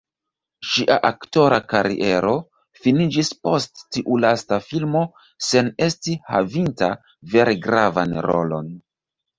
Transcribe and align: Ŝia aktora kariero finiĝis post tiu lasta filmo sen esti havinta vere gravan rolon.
Ŝia 0.69 0.95
aktora 1.09 1.59
kariero 1.73 2.31
finiĝis 2.85 3.31
post 3.49 3.85
tiu 3.97 4.19
lasta 4.25 4.61
filmo 4.71 5.05
sen 5.51 5.73
esti 5.91 6.19
havinta 6.35 6.93
vere 7.37 7.59
gravan 7.69 8.23
rolon. 8.31 8.77